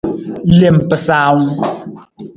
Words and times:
Lem 0.59 0.77
pasaawung. 0.89 1.55